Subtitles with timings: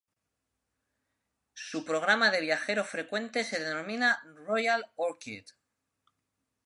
[1.53, 5.45] Su programa de viajero frecuente se denomina "Royal Orchid".